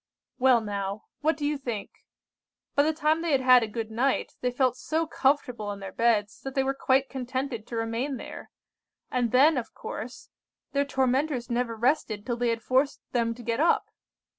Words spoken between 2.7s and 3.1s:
By the